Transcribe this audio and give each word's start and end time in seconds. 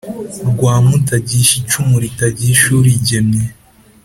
Rwa 0.49 0.75
mutagisha 0.87 1.53
icumu 1.61 1.95
litagisha 2.03 2.67
uligemye, 2.79 3.43